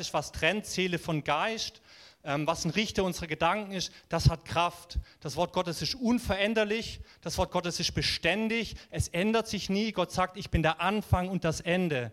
[0.00, 1.80] ist, was trennt Seele von Geist,
[2.24, 4.98] ähm, was ein Richter unserer Gedanken ist, das hat Kraft.
[5.20, 9.92] Das Wort Gottes ist unveränderlich, das Wort Gottes ist beständig, es ändert sich nie.
[9.92, 12.12] Gott sagt, ich bin der Anfang und das Ende,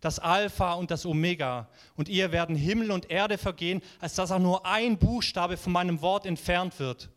[0.00, 1.68] das Alpha und das Omega.
[1.96, 6.00] Und ihr werden Himmel und Erde vergehen, als dass auch nur ein Buchstabe von meinem
[6.00, 7.10] Wort entfernt wird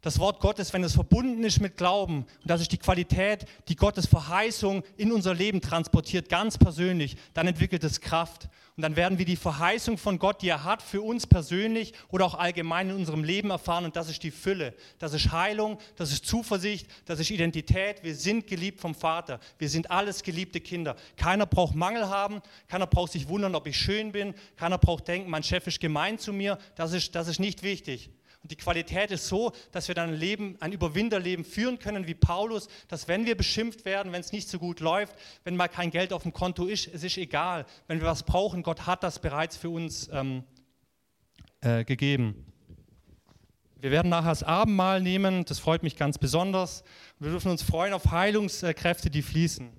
[0.00, 3.74] das Wort Gottes, wenn es verbunden ist mit Glauben, und das ist die Qualität, die
[3.74, 8.48] Gottes Verheißung in unser Leben transportiert, ganz persönlich, dann entwickelt es Kraft.
[8.76, 12.24] Und dann werden wir die Verheißung von Gott, die er hat, für uns persönlich oder
[12.24, 13.84] auch allgemein in unserem Leben erfahren.
[13.84, 14.72] Und das ist die Fülle.
[15.00, 18.04] Das ist Heilung, das ist Zuversicht, das ist Identität.
[18.04, 19.40] Wir sind geliebt vom Vater.
[19.58, 20.94] Wir sind alles geliebte Kinder.
[21.16, 25.28] Keiner braucht Mangel haben, keiner braucht sich wundern, ob ich schön bin, keiner braucht denken,
[25.28, 26.56] mein Chef ist gemein zu mir.
[26.76, 28.10] Das ist, das ist nicht wichtig.
[28.48, 32.14] Und die Qualität ist so, dass wir dann ein Leben, ein Überwinterleben führen können wie
[32.14, 35.90] Paulus, dass wenn wir beschimpft werden, wenn es nicht so gut läuft, wenn mal kein
[35.90, 37.66] Geld auf dem Konto ist, es ist egal.
[37.88, 40.44] Wenn wir was brauchen, Gott hat das bereits für uns ähm,
[41.60, 42.46] äh, gegeben.
[43.82, 46.84] Wir werden nachher das Abendmahl nehmen, das freut mich ganz besonders.
[47.18, 49.78] Wir dürfen uns freuen auf Heilungskräfte, die fließen.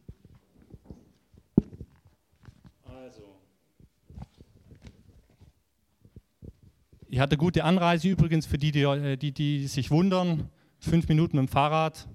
[7.11, 10.47] Ich hatte gute Anreise übrigens für die, die, äh, die, die sich wundern.
[10.77, 12.07] Fünf Minuten mit dem Fahrrad,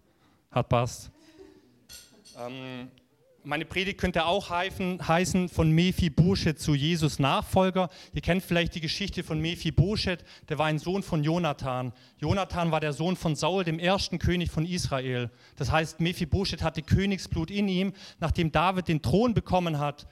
[0.52, 1.10] hat passt.
[2.38, 2.88] Ähm,
[3.42, 7.90] meine Predigt könnte auch heißen von Mephibosheth zu Jesus Nachfolger.
[8.12, 11.92] Ihr kennt vielleicht die Geschichte von Mephibosheth, der war ein Sohn von Jonathan.
[12.18, 15.28] Jonathan war der Sohn von Saul, dem ersten König von Israel.
[15.56, 17.92] Das heißt, Mephibosheth hatte Königsblut in ihm.
[18.20, 20.06] Nachdem David den Thron bekommen hat,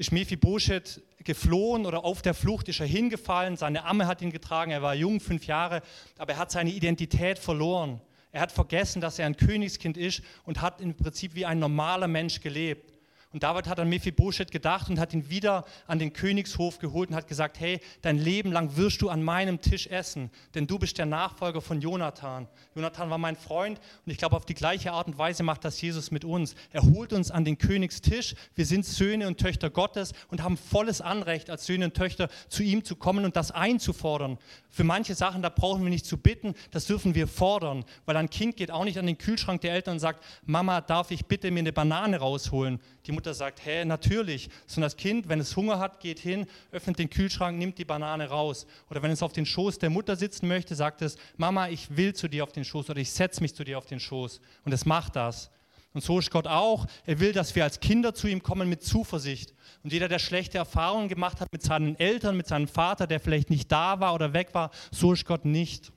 [0.00, 3.58] ist Mephibosheth geflohen oder auf der Flucht ist er hingefallen.
[3.58, 5.82] Seine Amme hat ihn getragen, er war jung, fünf Jahre,
[6.16, 8.00] aber er hat seine Identität verloren.
[8.32, 12.08] Er hat vergessen, dass er ein Königskind ist und hat im Prinzip wie ein normaler
[12.08, 12.94] Mensch gelebt.
[13.32, 17.14] Und David hat an Mephibosheth gedacht und hat ihn wieder an den Königshof geholt und
[17.14, 20.98] hat gesagt, hey, dein Leben lang wirst du an meinem Tisch essen, denn du bist
[20.98, 22.48] der Nachfolger von Jonathan.
[22.74, 25.80] Jonathan war mein Freund und ich glaube, auf die gleiche Art und Weise macht das
[25.80, 26.56] Jesus mit uns.
[26.72, 28.34] Er holt uns an den Königstisch.
[28.56, 32.64] Wir sind Söhne und Töchter Gottes und haben volles Anrecht, als Söhne und Töchter zu
[32.64, 34.38] ihm zu kommen und das einzufordern.
[34.68, 38.28] Für manche Sachen, da brauchen wir nicht zu bitten, das dürfen wir fordern, weil ein
[38.30, 41.52] Kind geht auch nicht an den Kühlschrank der Eltern und sagt, Mama, darf ich bitte
[41.52, 42.80] mir eine Banane rausholen?
[43.06, 44.48] Die Mutter sagt, hä, natürlich.
[44.66, 48.30] Sondern das Kind, wenn es Hunger hat, geht hin, öffnet den Kühlschrank, nimmt die Banane
[48.30, 48.66] raus.
[48.88, 52.14] Oder wenn es auf den Schoß der Mutter sitzen möchte, sagt es, Mama, ich will
[52.14, 54.40] zu dir auf den Schoß oder ich setze mich zu dir auf den Schoß.
[54.64, 55.50] Und es macht das.
[55.92, 56.86] Und so ist Gott auch.
[57.04, 59.52] Er will, dass wir als Kinder zu ihm kommen mit Zuversicht.
[59.82, 63.50] Und jeder, der schlechte Erfahrungen gemacht hat mit seinen Eltern, mit seinem Vater, der vielleicht
[63.50, 65.92] nicht da war oder weg war, so ist Gott nicht.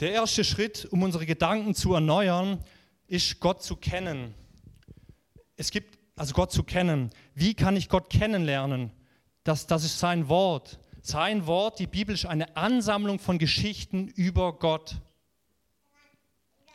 [0.00, 2.64] Der erste Schritt, um unsere Gedanken zu erneuern,
[3.06, 4.34] ist Gott zu kennen
[5.56, 7.10] es gibt, also Gott zu kennen.
[7.34, 8.92] Wie kann ich Gott kennenlernen?
[9.44, 10.78] Das, das ist sein Wort.
[11.02, 14.96] Sein Wort, die Bibel ist eine Ansammlung von Geschichten über Gott.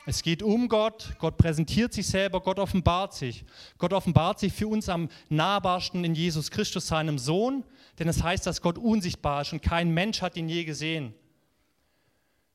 [0.05, 3.45] Es geht um Gott, Gott präsentiert sich selber, Gott offenbart sich.
[3.77, 7.63] Gott offenbart sich für uns am nahbarsten in Jesus Christus, seinem Sohn,
[7.99, 11.13] denn es heißt, dass Gott unsichtbar ist und kein Mensch hat ihn je gesehen.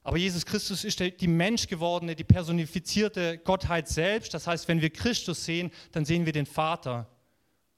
[0.06, 4.32] Aber Jesus Christus ist die menschgewordene, die personifizierte Gottheit selbst.
[4.34, 7.08] Das heißt, wenn wir Christus sehen, dann sehen wir den Vater.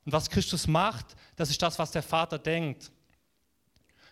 [0.05, 2.93] Und was Christus macht, das ist das, was der Vater denkt.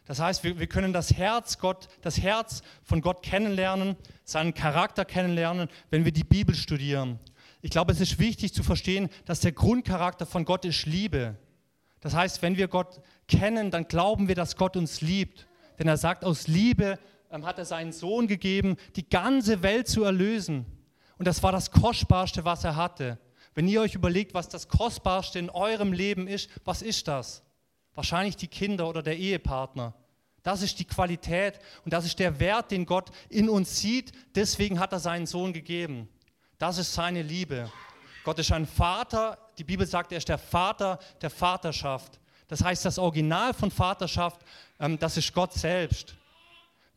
[0.07, 5.05] Das heißt, wir, wir können das Herz, Gott, das Herz von Gott kennenlernen, seinen Charakter
[5.05, 7.19] kennenlernen, wenn wir die Bibel studieren.
[7.61, 11.37] Ich glaube, es ist wichtig zu verstehen, dass der Grundcharakter von Gott ist Liebe.
[12.01, 12.99] Das heißt, wenn wir Gott
[13.29, 15.47] kennen, dann glauben wir, dass Gott uns liebt.
[15.79, 16.99] Denn er sagt, aus Liebe
[17.31, 20.67] hat er seinen Sohn gegeben, die ganze Welt zu erlösen.
[21.19, 23.19] Und das war das Kostbarste, was er hatte.
[23.55, 27.43] Wenn ihr euch überlegt, was das Kostbarste in eurem Leben ist, was ist das?
[27.95, 29.95] Wahrscheinlich die Kinder oder der Ehepartner.
[30.43, 34.13] Das ist die Qualität und das ist der Wert, den Gott in uns sieht.
[34.35, 36.09] Deswegen hat er seinen Sohn gegeben.
[36.59, 37.71] Das ist seine Liebe.
[38.25, 39.39] Gott ist ein Vater.
[39.59, 42.21] Die Bibel sagt, er ist der Vater der Vaterschaft.
[42.49, 44.41] Das heißt, das Original von Vaterschaft,
[44.79, 46.15] ähm, das ist Gott selbst.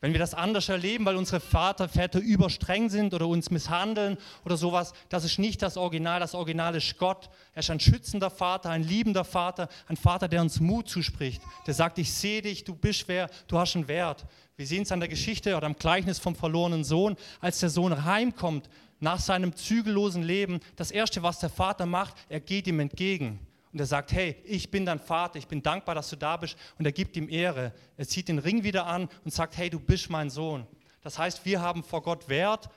[0.00, 4.16] Wenn wir das anders erleben, weil unsere Vater, Väter überstreng sind oder uns misshandeln
[4.46, 6.20] oder sowas, das ist nicht das Original.
[6.20, 7.28] Das Original ist Gott.
[7.52, 11.74] Er ist ein schützender Vater, ein liebender Vater, ein Vater, der uns Mut zuspricht, der
[11.74, 14.24] sagt, ich sehe dich, du bist wer, du hast einen Wert.
[14.56, 18.04] Wir sehen es an der Geschichte oder am Gleichnis vom verlorenen Sohn, als der Sohn
[18.04, 18.70] heimkommt
[19.00, 20.60] nach seinem zügellosen Leben.
[20.76, 23.38] Das Erste, was der Vater macht, er geht ihm entgegen.
[23.72, 26.56] Und er sagt, hey, ich bin dein Vater, ich bin dankbar, dass du da bist.
[26.78, 27.72] Und er gibt ihm Ehre.
[27.96, 30.66] Er zieht den Ring wieder an und sagt, hey, du bist mein Sohn.
[31.02, 32.68] Das heißt, wir haben vor Gott Wert.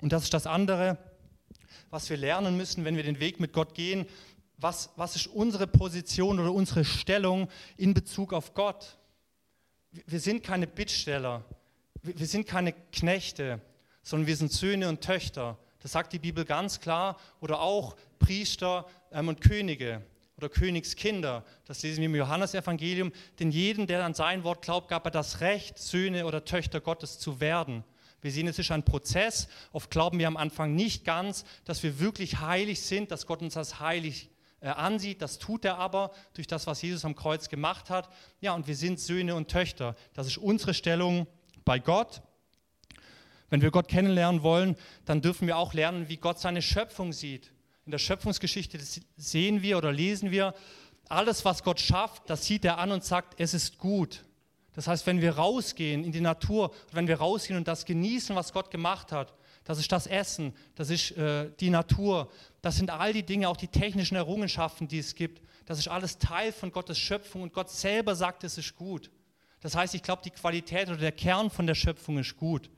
[0.00, 0.98] Und das ist das andere,
[1.90, 4.06] was wir lernen müssen, wenn wir den Weg mit Gott gehen.
[4.56, 8.98] was, was ist unsere Position oder unsere Stellung in Bezug auf Gott?
[9.90, 11.44] Wir sind keine Bittsteller,
[12.02, 13.60] wir sind keine Knechte,
[14.02, 15.58] sondern wir sind Söhne und Töchter.
[15.80, 17.18] Das sagt die Bibel ganz klar.
[17.40, 20.02] Oder auch Priester ähm, und Könige
[20.40, 21.44] oder Königskinder.
[21.66, 23.12] Das lesen wir im Johannesevangelium.
[23.38, 27.18] Denn jeden, der an sein Wort glaubt, gab er das Recht, Söhne oder Töchter Gottes
[27.18, 27.84] zu werden.
[28.22, 29.48] Wir sehen, es ist ein Prozess.
[29.72, 33.56] Oft glauben wir am Anfang nicht ganz, dass wir wirklich heilig sind, dass Gott uns
[33.56, 35.20] als heilig äh, ansieht.
[35.20, 38.08] Das tut er aber durch das, was Jesus am Kreuz gemacht hat.
[38.40, 39.94] Ja, und wir sind Söhne und Töchter.
[40.14, 41.26] Das ist unsere Stellung
[41.66, 42.22] bei Gott.
[43.50, 47.52] Wenn wir Gott kennenlernen wollen, dann dürfen wir auch lernen, wie Gott seine Schöpfung sieht.
[47.86, 48.78] In der Schöpfungsgeschichte
[49.16, 50.54] sehen wir oder lesen wir,
[51.08, 54.24] alles, was Gott schafft, das sieht er an und sagt, es ist gut.
[54.74, 58.52] Das heißt, wenn wir rausgehen in die Natur, wenn wir rausgehen und das genießen, was
[58.52, 59.34] Gott gemacht hat,
[59.64, 62.30] das ist das Essen, das ist äh, die Natur,
[62.62, 65.42] das sind all die Dinge, auch die technischen Errungenschaften, die es gibt.
[65.66, 69.10] Das ist alles Teil von Gottes Schöpfung und Gott selber sagt, es ist gut.
[69.60, 72.70] Das heißt, ich glaube, die Qualität oder der Kern von der Schöpfung ist gut.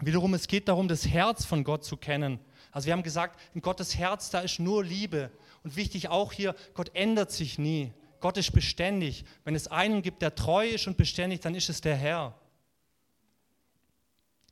[0.00, 2.40] Wiederum, es geht darum, das Herz von Gott zu kennen.
[2.74, 5.30] Also wir haben gesagt, in Gottes Herz, da ist nur Liebe.
[5.62, 7.92] Und wichtig auch hier, Gott ändert sich nie.
[8.18, 9.24] Gott ist beständig.
[9.44, 12.34] Wenn es einen gibt, der treu ist und beständig, dann ist es der Herr.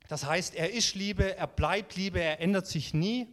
[0.06, 3.26] Das heißt, er ist Liebe, er bleibt Liebe, er ändert sich nie.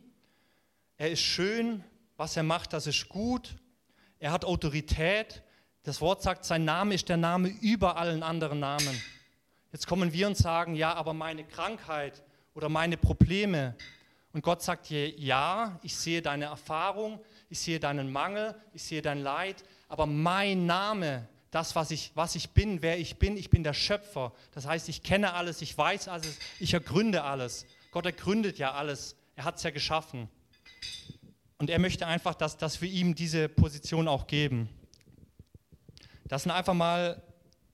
[0.97, 1.83] Er ist schön,
[2.17, 3.57] was er macht, das ist gut.
[4.17, 5.43] Er hat Autorität.
[5.83, 8.99] Das Wort sagt, sein Name ist der Name über allen anderen Namen.
[9.71, 12.23] Jetzt kommen wir und sagen, ja, aber meine Krankheit
[12.55, 13.75] oder meine Probleme.
[14.33, 19.01] Und Gott sagt dir, ja, ich sehe deine Erfahrung, ich sehe deinen Mangel, ich sehe
[19.01, 23.49] dein Leid, aber mein Name, das, was ich, was ich bin, wer ich bin, ich
[23.49, 24.33] bin der Schöpfer.
[24.51, 27.65] Das heißt, ich kenne alles, ich weiß alles, ich ergründe alles.
[27.91, 30.29] Gott ergründet ja alles, er hat es ja geschaffen.
[31.57, 34.69] Und er möchte einfach, dass, dass wir ihm diese Position auch geben.
[36.25, 37.21] Das sind einfach mal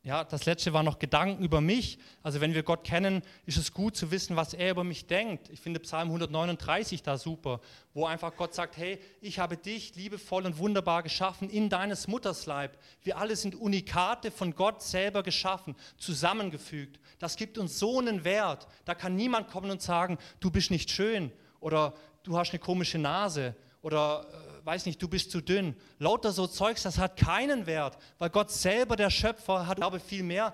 [0.05, 1.97] ja, das letzte war noch Gedanken über mich.
[2.21, 5.49] Also wenn wir Gott kennen, ist es gut zu wissen, was er über mich denkt.
[5.49, 7.59] Ich finde Psalm 139 da super,
[7.95, 12.77] wo einfach Gott sagt, hey, ich habe dich liebevoll und wunderbar geschaffen in deines Muttersleib.
[13.01, 16.99] Wir alle sind Unikate von Gott selber geschaffen, zusammengefügt.
[17.17, 18.67] Das gibt uns so einen Wert.
[18.85, 21.31] Da kann niemand kommen und sagen, du bist nicht schön
[21.61, 25.75] oder du hast eine komische Nase oder äh, weiß nicht, du bist zu dünn.
[25.99, 30.23] Lauter so Zeugs, das hat keinen Wert, weil Gott selber der Schöpfer hat, glaube viel
[30.23, 30.53] mehr.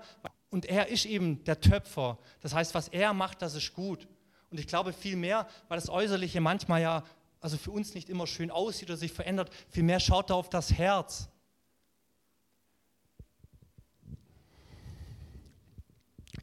[0.50, 2.18] Und er ist eben der Töpfer.
[2.40, 4.06] Das heißt, was er macht, das ist gut.
[4.50, 7.04] Und ich glaube viel mehr, weil das Äußerliche manchmal ja,
[7.40, 10.50] also für uns nicht immer schön aussieht oder sich verändert, viel mehr schaut er auf
[10.50, 11.28] das Herz.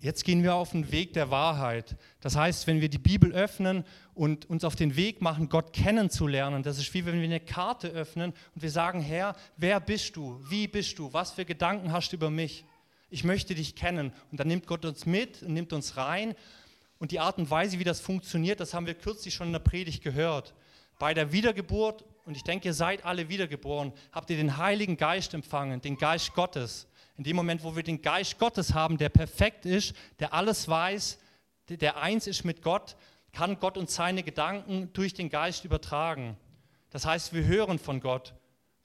[0.01, 1.97] Jetzt gehen wir auf den Weg der Wahrheit.
[2.21, 6.63] Das heißt, wenn wir die Bibel öffnen und uns auf den Weg machen, Gott kennenzulernen,
[6.63, 10.39] das ist wie wenn wir eine Karte öffnen und wir sagen, Herr, wer bist du?
[10.49, 11.11] Wie bist du?
[11.11, 12.63] Was für Gedanken hast du über mich?
[13.09, 14.13] Ich möchte dich kennen.
[14.31, 16.33] Und dann nimmt Gott uns mit und nimmt uns rein.
[16.97, 19.59] Und die Art und Weise, wie das funktioniert, das haben wir kürzlich schon in der
[19.59, 20.53] Predigt gehört.
[20.97, 25.33] Bei der Wiedergeburt, und ich denke, ihr seid alle wiedergeboren, habt ihr den Heiligen Geist
[25.33, 26.87] empfangen, den Geist Gottes
[27.19, 31.19] in dem Moment, wo wir den Geist Gottes haben, der perfekt ist, der alles weiß,
[31.67, 32.95] der eins ist mit Gott,
[33.33, 36.37] kann Gott uns seine Gedanken durch den Geist übertragen.
[36.91, 38.35] Das heißt, wir hören von Gott.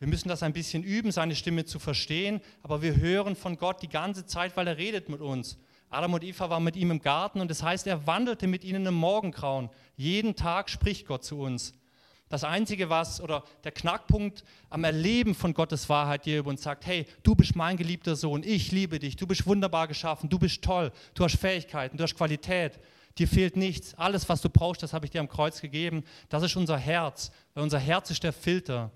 [0.00, 3.82] Wir müssen das ein bisschen üben, seine Stimme zu verstehen, aber wir hören von Gott
[3.82, 5.56] die ganze Zeit, weil er redet mit uns.
[5.88, 8.84] Adam und Eva waren mit ihm im Garten und das heißt, er wandelte mit ihnen
[8.84, 9.70] im Morgengrauen.
[9.94, 11.72] Jeden Tag spricht Gott zu uns.
[12.34, 16.84] Das Einzige, was oder der Knackpunkt am Erleben von Gottes Wahrheit dir über uns sagt,
[16.84, 20.60] hey, du bist mein geliebter Sohn, ich liebe dich, du bist wunderbar geschaffen, du bist
[20.60, 22.80] toll, du hast Fähigkeiten, du hast Qualität,
[23.18, 26.02] dir fehlt nichts, alles, was du brauchst, das habe ich dir am Kreuz gegeben.
[26.28, 28.90] Das ist unser Herz, weil unser Herz ist der Filter.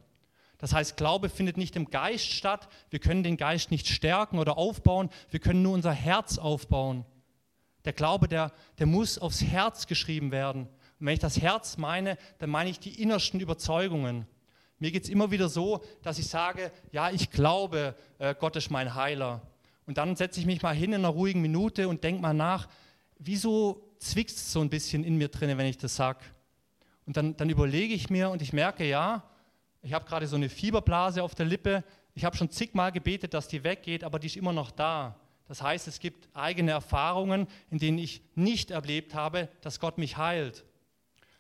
[0.59, 2.69] Das heißt, Glaube findet nicht im Geist statt.
[2.91, 5.11] Wir können den Geist nicht stärken oder aufbauen.
[5.31, 7.05] Wir können nur unser Herz aufbauen.
[7.85, 10.69] Der Glaube, der, der muss aufs Herz geschrieben werden.
[11.01, 14.27] Und wenn ich das Herz meine, dann meine ich die innersten Überzeugungen.
[14.79, 18.71] Mir geht es immer wieder so, dass ich sage, ja, ich glaube, äh, Gott ist
[18.71, 19.43] mein Heiler.
[19.87, 22.69] Und dann setze ich mich mal hin in einer ruhigen Minute und denke mal nach,
[23.19, 26.21] wieso zwickt es so ein bisschen in mir drin, wenn ich das sage?
[27.07, 29.25] Und dann, dann überlege ich mir und ich merke, ja,
[29.83, 31.83] ich habe gerade so eine Fieberblase auf der Lippe.
[32.15, 35.17] Ich habe schon zigmal gebetet, dass die weggeht, aber die ist immer noch da.
[35.47, 40.19] Das heißt, es gibt eigene Erfahrungen, in denen ich nicht erlebt habe, dass Gott mich
[40.19, 40.65] heilt.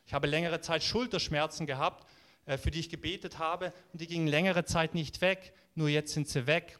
[0.08, 2.06] Ich habe längere Zeit Schulterschmerzen gehabt,
[2.46, 6.14] äh, für die ich gebetet habe und die gingen längere Zeit nicht weg, nur jetzt
[6.14, 6.78] sind sie weg.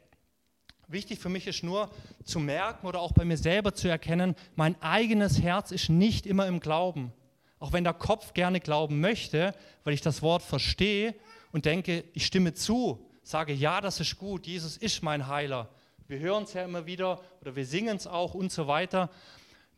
[0.87, 1.91] Wichtig für mich ist nur
[2.23, 6.47] zu merken oder auch bei mir selber zu erkennen, mein eigenes Herz ist nicht immer
[6.47, 7.13] im Glauben.
[7.59, 11.13] Auch wenn der Kopf gerne glauben möchte, weil ich das Wort verstehe
[11.51, 15.69] und denke, ich stimme zu, sage, ja, das ist gut, Jesus ist mein Heiler.
[16.07, 19.11] Wir hören es ja immer wieder oder wir singen es auch und so weiter.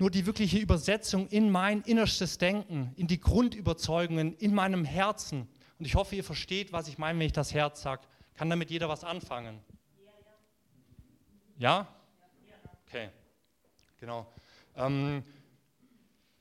[0.01, 5.47] Nur die wirkliche Übersetzung in mein innerstes Denken, in die Grundüberzeugungen, in meinem Herzen.
[5.77, 8.01] Und ich hoffe, ihr versteht, was ich meine, wenn ich das Herz sage.
[8.33, 9.59] Kann damit jeder was anfangen?
[11.59, 11.87] Ja?
[12.87, 13.09] Okay,
[13.99, 14.25] genau.
[14.75, 15.21] Ähm,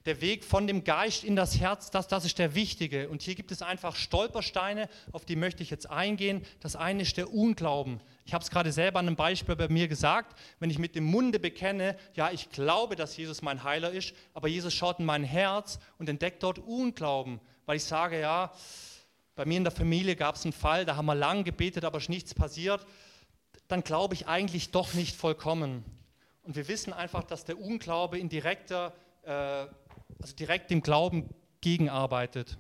[0.07, 3.11] der Weg von dem Geist in das Herz, das, das ist der wichtige.
[3.11, 6.47] Und hier gibt es einfach Stolpersteine, auf die möchte ich jetzt eingehen.
[6.61, 8.01] Das eine ist der Unglauben.
[8.31, 10.39] Ich habe es gerade selber an einem Beispiel bei mir gesagt.
[10.61, 14.47] Wenn ich mit dem Munde bekenne, ja, ich glaube, dass Jesus mein Heiler ist, aber
[14.47, 18.53] Jesus schaut in mein Herz und entdeckt dort Unglauben, weil ich sage, ja,
[19.35, 21.99] bei mir in der Familie gab es einen Fall, da haben wir lang gebetet, aber
[21.99, 22.87] ist nichts passiert.
[23.67, 25.85] Dann glaube ich eigentlich doch nicht vollkommen.
[26.45, 28.93] Und wir wissen einfach, dass der Unglaube in direkter
[29.25, 32.59] äh, also direkt dem Glauben gegenarbeitet.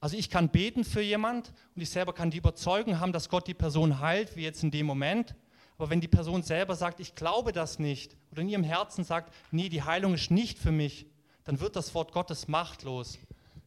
[0.00, 3.46] Also ich kann beten für jemand und ich selber kann die Überzeugung haben, dass Gott
[3.46, 5.34] die Person heilt, wie jetzt in dem Moment.
[5.76, 9.32] Aber wenn die Person selber sagt, ich glaube das nicht, oder in ihrem Herzen sagt,
[9.50, 11.06] nee, die Heilung ist nicht für mich,
[11.44, 13.18] dann wird das Wort Gottes machtlos.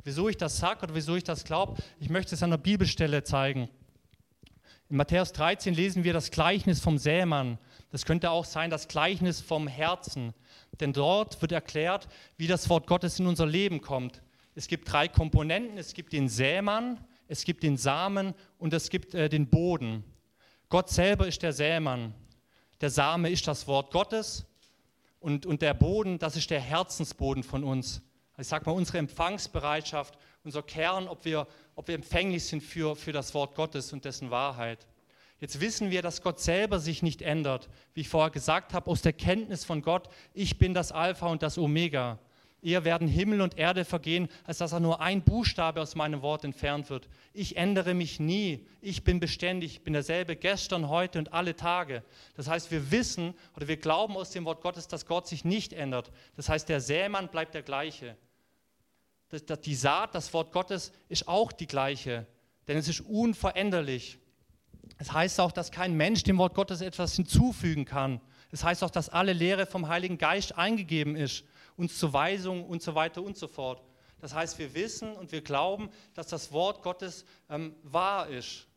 [0.03, 3.23] Wieso ich das sage oder wieso ich das glaube, ich möchte es an der Bibelstelle
[3.23, 3.69] zeigen.
[4.89, 7.57] In Matthäus 13 lesen wir das Gleichnis vom Sämann.
[7.91, 10.33] Das könnte auch sein das Gleichnis vom Herzen.
[10.79, 14.21] Denn dort wird erklärt, wie das Wort Gottes in unser Leben kommt.
[14.55, 15.77] Es gibt drei Komponenten.
[15.77, 20.03] Es gibt den Sämann, es gibt den Samen und es gibt äh, den Boden.
[20.69, 22.13] Gott selber ist der Sämann.
[22.81, 24.45] Der Same ist das Wort Gottes
[25.19, 28.01] und, und der Boden, das ist der Herzensboden von uns.
[28.37, 33.13] Ich sage mal, unsere Empfangsbereitschaft, unser Kern, ob wir, ob wir empfänglich sind für, für
[33.13, 34.85] das Wort Gottes und dessen Wahrheit.
[35.39, 37.69] Jetzt wissen wir, dass Gott selber sich nicht ändert.
[37.93, 41.43] Wie ich vorher gesagt habe, aus der Kenntnis von Gott, ich bin das Alpha und
[41.43, 42.19] das Omega.
[42.63, 46.43] Eher werden Himmel und Erde vergehen, als dass er nur ein Buchstabe aus meinem Wort
[46.43, 47.09] entfernt wird.
[47.33, 48.65] Ich ändere mich nie.
[48.81, 49.73] Ich bin beständig.
[49.73, 52.03] Ich bin derselbe gestern, heute und alle Tage.
[52.35, 55.73] Das heißt, wir wissen oder wir glauben aus dem Wort Gottes, dass Gott sich nicht
[55.73, 56.11] ändert.
[56.35, 58.15] Das heißt, der Sämann bleibt der gleiche.
[59.65, 62.27] Die Saat, das Wort Gottes, ist auch die gleiche,
[62.67, 64.19] denn es ist unveränderlich.
[64.99, 68.21] Es heißt auch, dass kein Mensch dem Wort Gottes etwas hinzufügen kann.
[68.51, 71.43] Es heißt auch, dass alle Lehre vom Heiligen Geist eingegeben ist,
[71.77, 73.81] uns zur Weisung und so weiter und so fort.
[74.19, 78.67] Das heißt, wir wissen und wir glauben, dass das Wort Gottes ähm, wahr ist.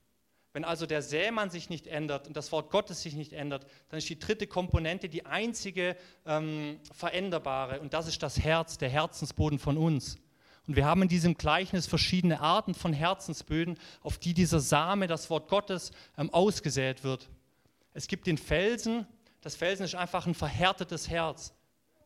[0.52, 3.98] Wenn also der Sämann sich nicht ändert und das Wort Gottes sich nicht ändert, dann
[3.98, 9.58] ist die dritte Komponente die einzige ähm, veränderbare und das ist das Herz, der Herzensboden
[9.58, 10.16] von uns.
[10.66, 15.30] Und wir haben in diesem Gleichnis verschiedene Arten von Herzensböden, auf die dieser Same, das
[15.30, 17.28] Wort Gottes, ähm, ausgesät wird.
[17.92, 19.06] Es gibt den Felsen.
[19.42, 21.52] Das Felsen ist einfach ein verhärtetes Herz.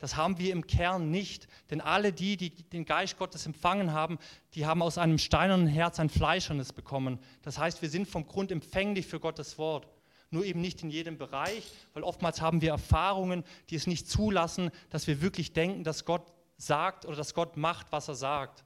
[0.00, 4.18] Das haben wir im Kern nicht, denn alle die, die den Geist Gottes empfangen haben,
[4.54, 7.18] die haben aus einem steinernen Herz ein fleischernes bekommen.
[7.42, 9.86] Das heißt, wir sind vom Grund empfänglich für Gottes Wort.
[10.30, 14.70] Nur eben nicht in jedem Bereich, weil oftmals haben wir Erfahrungen, die es nicht zulassen,
[14.88, 18.64] dass wir wirklich denken, dass Gott sagt oder dass Gott macht, was er sagt.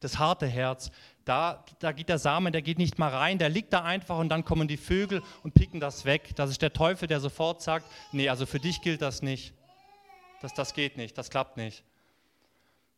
[0.00, 0.90] Das harte Herz,
[1.24, 4.28] da, da geht der Samen, der geht nicht mal rein, der liegt da einfach und
[4.28, 6.36] dann kommen die Vögel und picken das weg.
[6.36, 9.54] Das ist der Teufel, der sofort sagt, nee, also für dich gilt das nicht.
[10.42, 11.84] Das, das geht nicht, das klappt nicht.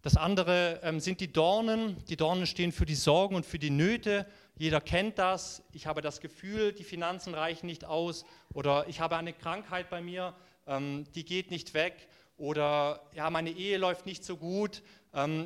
[0.03, 1.97] Das andere ähm, sind die Dornen.
[2.07, 4.27] Die Dornen stehen für die Sorgen und für die Nöte.
[4.57, 5.63] Jeder kennt das.
[5.73, 10.01] Ich habe das Gefühl, die Finanzen reichen nicht aus oder ich habe eine Krankheit bei
[10.01, 10.35] mir,
[10.67, 14.83] ähm, die geht nicht weg oder ja, meine Ehe läuft nicht so gut,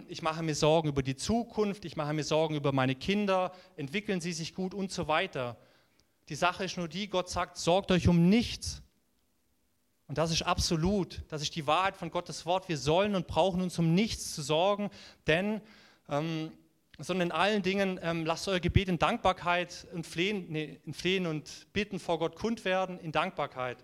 [0.08, 4.20] ich mache mir Sorgen über die Zukunft, ich mache mir Sorgen über meine Kinder, entwickeln
[4.20, 5.56] sie sich gut und so weiter.
[6.28, 8.82] Die Sache ist nur die, Gott sagt, sorgt euch um nichts.
[10.08, 12.68] Und das ist absolut, das ist die Wahrheit von Gottes Wort.
[12.68, 14.90] Wir sollen und brauchen uns um nichts zu sorgen,
[15.28, 15.60] denn,
[16.08, 16.50] ähm,
[16.98, 21.26] sondern in allen Dingen ähm, lasst euer Gebet in Dankbarkeit und Flehen, nee, in Flehen
[21.28, 23.78] und Bitten vor Gott kund werden, in Dankbarkeit.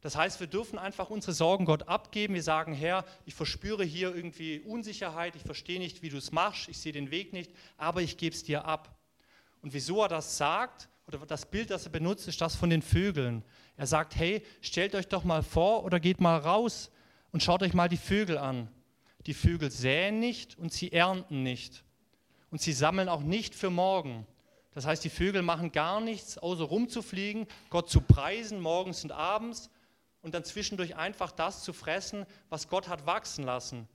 [0.00, 2.34] Das heißt, wir dürfen einfach unsere Sorgen Gott abgeben.
[2.34, 6.68] Wir sagen, Herr, ich verspüre hier irgendwie Unsicherheit, ich verstehe nicht, wie du es machst,
[6.68, 8.96] ich sehe den Weg nicht, aber ich gebe es dir ab.
[9.60, 12.82] Und wieso er das sagt, oder das Bild, das er benutzt, ist das von den
[12.82, 13.42] Vögeln.
[13.76, 16.90] Er sagt, hey, stellt euch doch mal vor oder geht mal raus
[17.32, 18.68] und schaut euch mal die Vögel an.
[19.26, 21.82] Die Vögel säen nicht und sie ernten nicht.
[22.50, 24.26] Und sie sammeln auch nicht für morgen.
[24.74, 29.70] Das heißt, die Vögel machen gar nichts, außer rumzufliegen, Gott zu preisen morgens und abends
[30.22, 33.88] und dann zwischendurch einfach das zu fressen, was Gott hat wachsen lassen.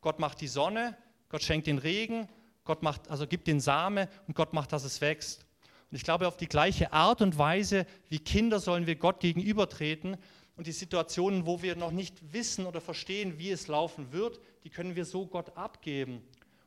[0.00, 0.96] Gott macht die Sonne,
[1.28, 2.28] Gott schenkt den Regen,
[2.64, 5.46] Gott macht, also gibt den Same und Gott macht, dass es wächst.
[5.90, 10.16] Und ich glaube, auf die gleiche Art und Weise wie Kinder sollen wir Gott gegenübertreten.
[10.56, 14.70] Und die Situationen, wo wir noch nicht wissen oder verstehen, wie es laufen wird, die
[14.70, 16.22] können wir so Gott abgeben.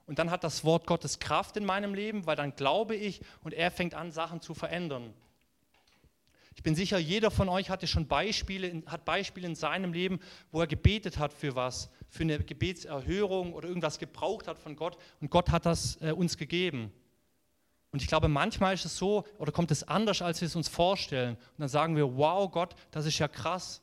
[0.05, 3.53] Und dann hat das Wort Gottes Kraft in meinem Leben, weil dann glaube ich und
[3.53, 5.13] er fängt an, Sachen zu verändern.
[6.56, 10.20] Ich bin sicher, jeder von euch hatte schon Beispiele, hat Beispiele in seinem Leben,
[10.52, 14.98] wo er gebetet hat für was, für eine Gebetserhörung oder irgendwas gebraucht hat von Gott
[15.20, 16.92] und Gott hat das äh, uns gegeben.
[17.92, 20.68] Und ich glaube, manchmal ist es so oder kommt es anders, als wir es uns
[20.68, 21.36] vorstellen.
[21.36, 23.82] Und dann sagen wir, wow Gott, das ist ja krass.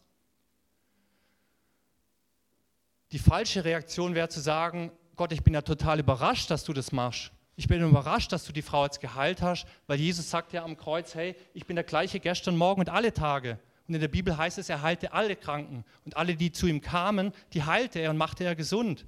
[3.13, 6.93] Die falsche Reaktion wäre zu sagen, Gott, ich bin ja total überrascht, dass du das
[6.93, 7.33] machst.
[7.61, 10.79] Ich bin überrascht, dass du die Frau jetzt geheilt hast, weil Jesus sagt ja am
[10.79, 13.59] Kreuz, hey, ich bin der gleiche gestern, morgen und alle Tage.
[13.87, 15.85] Und in der Bibel heißt es, er heilte alle Kranken.
[16.07, 19.05] Und alle, die zu ihm kamen, die heilte er und machte er gesund.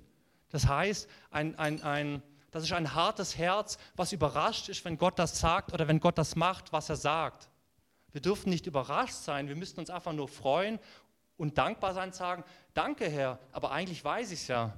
[0.50, 5.18] Das heißt, ein, ein, ein, das ist ein hartes Herz, was überrascht ist, wenn Gott
[5.18, 7.48] das sagt oder wenn Gott das macht, was er sagt.
[8.10, 10.78] Wir dürfen nicht überrascht sein, wir müssten uns einfach nur freuen
[11.38, 12.44] und dankbar sein und sagen,
[12.74, 14.74] danke Herr, aber eigentlich weiß ich es ja.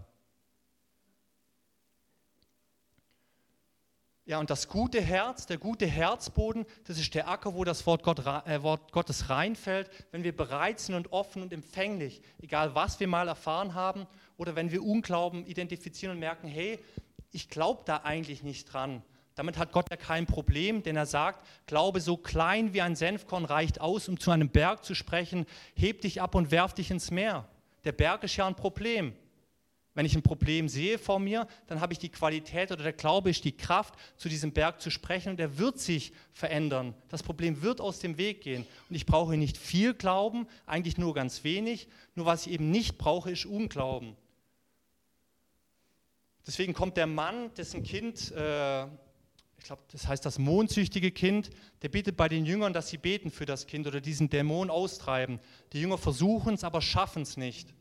[4.27, 8.03] Ja, und das gute Herz, der gute Herzboden, das ist der Acker, wo das Wort,
[8.03, 12.99] Gott, äh, Wort Gottes reinfällt, wenn wir bereit sind und offen und empfänglich, egal was
[13.01, 14.07] wir mal erfahren haben
[14.39, 16.79] oder wenn wir Unglauben identifizieren und merken, hey,
[17.33, 19.03] ich glaube da eigentlich nicht dran.
[19.35, 23.45] Damit hat Gott ja kein Problem, denn er sagt, Glaube so klein wie ein Senfkorn
[23.45, 27.11] reicht aus, um zu einem Berg zu sprechen, heb dich ab und werf dich ins
[27.11, 27.47] Meer.
[27.85, 29.13] Der Berg ist ja ein Problem.
[29.95, 33.31] Wenn ich ein Problem sehe vor mir, dann habe ich die Qualität oder der Glaube
[33.31, 36.95] ist die Kraft, zu diesem Berg zu sprechen und er wird sich verändern.
[37.09, 38.67] Das Problem wird aus dem Weg gehen.
[38.89, 41.87] Und ich brauche nicht viel Glauben, eigentlich nur ganz wenig.
[42.17, 44.17] Nur was ich eben nicht brauche, ist Unglauben.
[46.45, 51.51] Deswegen kommt der Mann, dessen Kind, äh, ich glaube, das heißt das mondsüchtige Kind,
[51.83, 55.39] der bittet bei den Jüngern, dass sie beten für das Kind oder diesen Dämon austreiben.
[55.73, 57.73] Die Jünger versuchen es, aber schaffen es nicht.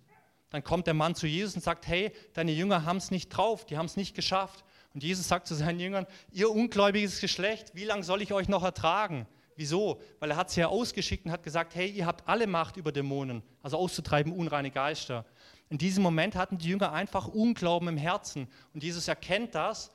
[0.54, 3.66] Dann kommt der Mann zu Jesus und sagt, hey, deine Jünger haben es nicht drauf,
[3.66, 4.64] die haben es nicht geschafft.
[4.94, 8.62] Und Jesus sagt zu seinen Jüngern, ihr ungläubiges Geschlecht, wie lange soll ich euch noch
[8.64, 9.26] ertragen?
[9.56, 10.00] Wieso?
[10.20, 12.92] Weil er hat sie ja ausgeschickt und hat gesagt, hey, ihr habt alle Macht über
[12.92, 15.26] Dämonen, also auszutreiben unreine Geister.
[15.72, 18.48] In diesem Moment hatten die Jünger einfach Unglauben im Herzen.
[18.76, 19.90] Und Jesus erkennt das.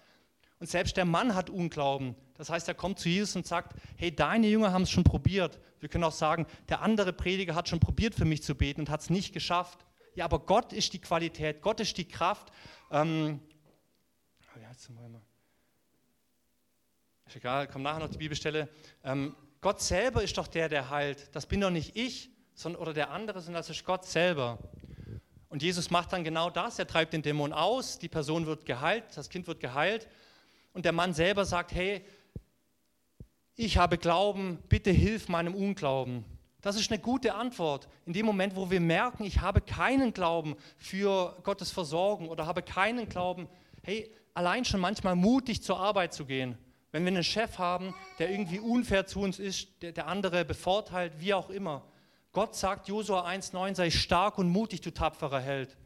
[0.59, 2.17] Und selbst der Mann hat Unglauben.
[2.37, 5.61] Das heißt, er kommt zu Jesus und sagt, hey, deine Jünger haben es schon probiert.
[5.79, 8.91] Wir können auch sagen, der andere Prediger hat schon probiert, für mich zu beten und
[8.91, 9.85] hat es nicht geschafft.
[10.19, 12.53] Ja, aber Gott ist die Qualität, Gott ist die Kraft.
[12.91, 13.41] Ähm,
[17.25, 18.69] ist egal, kommt nachher noch die Bibelstelle.
[19.05, 21.33] Ähm, Gott selber ist doch der, der heilt.
[21.37, 24.59] Das bin doch nicht ich sondern, oder der andere, sondern das ist Gott selber.
[25.51, 26.81] Und Jesus macht dann genau das.
[26.81, 30.09] Er treibt den Dämon aus, die Person wird geheilt, das Kind wird geheilt.
[30.73, 32.05] Und der Mann selber sagt, hey,
[33.55, 36.25] ich habe Glauben, bitte hilf meinem Unglauben.
[36.61, 37.89] Das ist eine gute Antwort.
[38.05, 42.63] In dem Moment, wo wir merken, ich habe keinen Glauben für Gottes Versorgung oder habe
[42.63, 43.49] keinen Glauben,
[43.83, 46.59] hey, allein schon manchmal mutig zur Arbeit zu gehen.
[46.91, 51.13] Wenn wir einen Chef haben, der irgendwie unfair zu uns ist, der, der andere bevorteilt,
[51.19, 51.85] wie auch immer.
[52.33, 55.77] Gott sagt Josua 1,9, sei stark und mutig, du tapferer Held.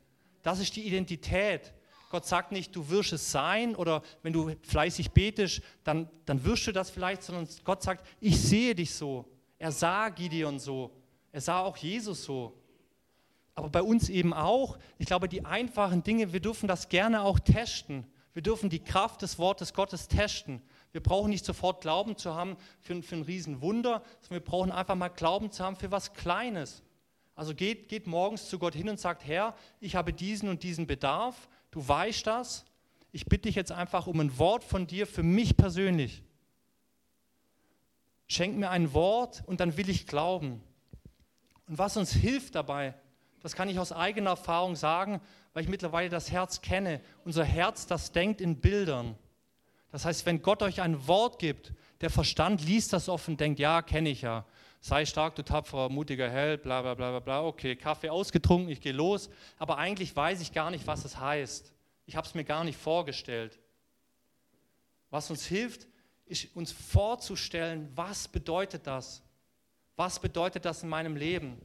[0.42, 1.72] Das ist die Identität.
[2.10, 6.66] Gott sagt nicht, du wirst es sein oder wenn du fleißig betest, dann, dann wirst
[6.66, 9.31] du das vielleicht, sondern Gott sagt, ich sehe dich so.
[9.62, 10.90] Er sah Gideon so.
[11.30, 12.52] Er sah auch Jesus so.
[13.54, 14.76] Aber bei uns eben auch.
[14.98, 18.04] Ich glaube, die einfachen Dinge, wir dürfen das gerne auch testen.
[18.32, 20.62] Wir dürfen die Kraft des Wortes Gottes testen.
[20.90, 24.96] Wir brauchen nicht sofort Glauben zu haben für, für ein Riesenwunder, sondern wir brauchen einfach
[24.96, 26.82] mal Glauben zu haben für was Kleines.
[27.36, 30.88] Also geht, geht morgens zu Gott hin und sagt, Herr, ich habe diesen und diesen
[30.88, 32.64] Bedarf, du weißt das.
[33.12, 36.24] Ich bitte dich jetzt einfach um ein Wort von dir für mich persönlich.
[38.32, 40.62] Schenk mir ein Wort und dann will ich glauben.
[41.68, 42.94] Und was uns hilft dabei,
[43.40, 45.20] das kann ich aus eigener Erfahrung sagen,
[45.52, 47.02] weil ich mittlerweile das Herz kenne.
[47.24, 49.16] Unser Herz, das denkt in Bildern.
[49.90, 53.82] Das heißt, wenn Gott euch ein Wort gibt, der Verstand liest das offen, denkt, ja,
[53.82, 54.46] kenne ich ja.
[54.80, 57.44] Sei stark, du tapferer, mutiger Held, bla bla bla bla bla.
[57.44, 59.28] Okay, Kaffee ausgetrunken, ich gehe los.
[59.58, 61.70] Aber eigentlich weiß ich gar nicht, was es heißt.
[62.06, 63.60] Ich habe es mir gar nicht vorgestellt.
[65.10, 65.86] Was uns hilft,
[66.32, 69.22] ist uns vorzustellen, was bedeutet das?
[69.96, 71.58] Was bedeutet das in meinem Leben?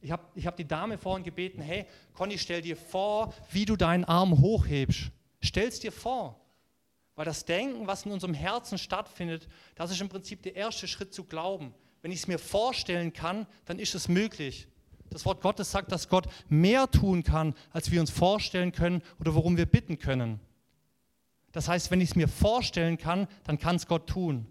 [0.00, 3.76] Ich habe ich hab die Dame vorhin gebeten, hey, Conny, stell dir vor, wie du
[3.76, 5.10] deinen Arm hochhebst.
[5.40, 6.40] Stell es dir vor.
[7.14, 11.12] Weil das Denken, was in unserem Herzen stattfindet, das ist im Prinzip der erste Schritt
[11.12, 11.74] zu glauben.
[12.00, 14.66] Wenn ich es mir vorstellen kann, dann ist es möglich.
[15.10, 19.34] Das Wort Gottes sagt, dass Gott mehr tun kann, als wir uns vorstellen können oder
[19.34, 20.40] worum wir bitten können.
[21.52, 24.46] Das heißt, wenn ich es mir vorstellen kann, dann kann es Gott tun.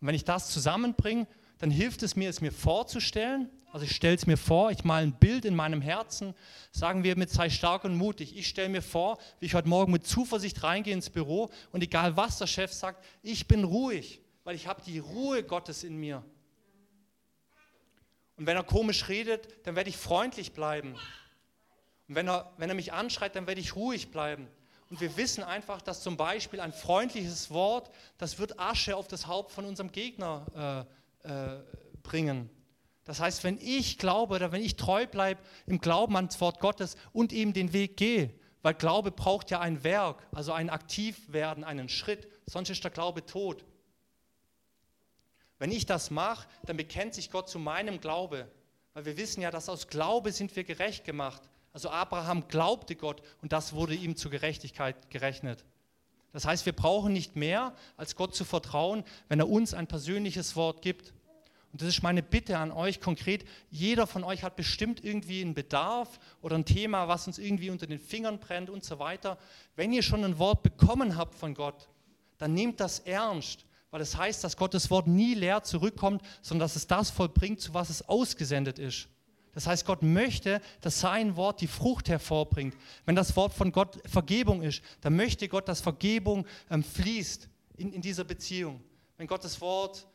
[0.00, 1.26] Und wenn ich das zusammenbringe,
[1.58, 3.48] dann hilft es mir, es mir vorzustellen.
[3.72, 6.34] Also ich stelle es mir vor, ich male ein Bild in meinem Herzen,
[6.70, 8.36] sagen wir mit sei stark und mutig.
[8.36, 12.16] Ich stelle mir vor, wie ich heute Morgen mit Zuversicht reingehe ins Büro und egal
[12.16, 16.24] was der Chef sagt, ich bin ruhig, weil ich habe die Ruhe Gottes in mir.
[18.36, 20.94] Und wenn er komisch redet, dann werde ich freundlich bleiben.
[22.08, 24.48] Und wenn er, wenn er mich anschreit, dann werde ich ruhig bleiben.
[24.94, 29.26] Und wir wissen einfach, dass zum Beispiel ein freundliches Wort, das wird Asche auf das
[29.26, 30.86] Haupt von unserem Gegner
[31.24, 31.60] äh, äh,
[32.04, 32.48] bringen.
[33.02, 36.96] Das heißt, wenn ich glaube oder wenn ich treu bleibe im Glauben ans Wort Gottes
[37.12, 41.88] und ihm den Weg gehe, weil Glaube braucht ja ein Werk, also ein Aktivwerden, einen
[41.88, 43.64] Schritt, sonst ist der Glaube tot.
[45.58, 48.48] Wenn ich das mache, dann bekennt sich Gott zu meinem Glaube,
[48.92, 51.42] weil wir wissen ja, dass aus Glaube sind wir gerecht gemacht.
[51.74, 55.64] Also Abraham glaubte Gott und das wurde ihm zur Gerechtigkeit gerechnet.
[56.32, 60.54] Das heißt, wir brauchen nicht mehr, als Gott zu vertrauen, wenn er uns ein persönliches
[60.54, 61.12] Wort gibt.
[61.72, 63.44] Und das ist meine Bitte an euch konkret.
[63.70, 67.88] Jeder von euch hat bestimmt irgendwie einen Bedarf oder ein Thema, was uns irgendwie unter
[67.88, 69.36] den Fingern brennt und so weiter.
[69.74, 71.88] Wenn ihr schon ein Wort bekommen habt von Gott,
[72.38, 76.66] dann nehmt das ernst, weil es das heißt, dass Gottes Wort nie leer zurückkommt, sondern
[76.66, 79.08] dass es das vollbringt, zu was es ausgesendet ist.
[79.54, 82.76] Das heißt, Gott möchte, dass sein Wort die Frucht hervorbringt.
[83.06, 87.92] Wenn das Wort von Gott Vergebung ist, dann möchte Gott, dass Vergebung ähm, fließt in,
[87.92, 88.82] in dieser Beziehung.
[89.16, 90.06] Wenn Gottes Wort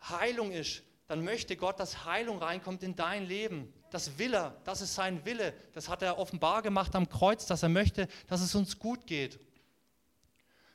[0.00, 3.72] Heilung ist, dann möchte Gott, dass Heilung reinkommt in dein Leben.
[3.90, 5.54] Das will er, das ist sein Wille.
[5.72, 9.40] Das hat er offenbar gemacht am Kreuz, dass er möchte, dass es uns gut geht.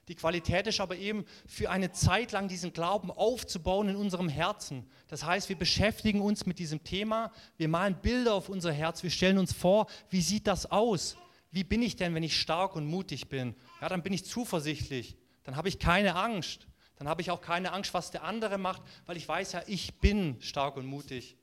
[0.09, 4.85] Die Qualität ist aber eben für eine Zeit lang diesen Glauben aufzubauen in unserem Herzen.
[5.07, 9.09] Das heißt, wir beschäftigen uns mit diesem Thema, wir malen Bilder auf unser Herz, wir
[9.09, 11.15] stellen uns vor, wie sieht das aus?
[11.51, 13.55] Wie bin ich denn, wenn ich stark und mutig bin?
[13.79, 17.71] Ja, dann bin ich zuversichtlich, dann habe ich keine Angst, dann habe ich auch keine
[17.71, 21.37] Angst, was der andere macht, weil ich weiß ja, ich bin stark und mutig.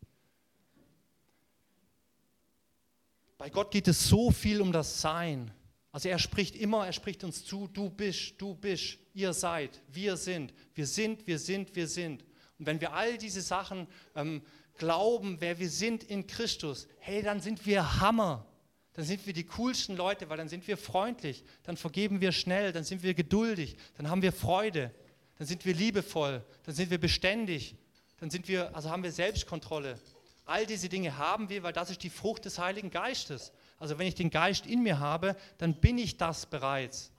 [3.39, 5.51] Bei Gott geht es so viel um das Sein.
[5.93, 10.17] Also er spricht immer, er spricht uns zu, du bist, du bist, ihr seid, wir
[10.17, 12.25] sind, wir sind, wir sind, wir sind.
[12.59, 14.43] Und wenn wir all diese Sachen ähm,
[14.77, 18.47] glauben, wer wir sind in Christus, hey, dann sind wir Hammer.
[18.95, 22.73] Dann sind wir die coolsten Leute, weil dann sind wir freundlich, dann vergeben wir schnell,
[22.73, 24.93] dann sind wir geduldig, dann haben wir Freude,
[25.39, 27.77] dann sind wir liebevoll, dann sind wir beständig,
[28.19, 29.99] dann sind wir, also haben wir Selbstkontrolle.
[30.45, 33.53] All diese Dinge haben wir, weil das ist die Frucht des Heiligen Geistes.
[33.81, 37.11] Also wenn ich den Geist in mir habe, dann bin ich das bereits.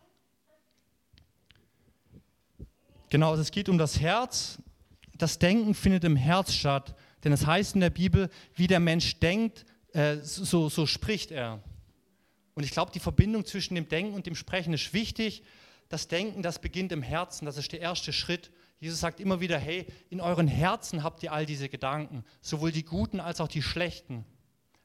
[3.09, 4.59] Genau, also es geht um das Herz.
[5.17, 6.95] Das Denken findet im Herz statt.
[7.23, 11.61] Denn es heißt in der Bibel, wie der Mensch denkt, äh, so, so spricht er.
[12.53, 15.43] Und ich glaube, die Verbindung zwischen dem Denken und dem Sprechen ist wichtig.
[15.89, 18.51] Das Denken, das beginnt im Herzen, das ist der erste Schritt.
[18.79, 22.85] Jesus sagt immer wieder, hey, in euren Herzen habt ihr all diese Gedanken, sowohl die
[22.85, 24.25] guten als auch die schlechten.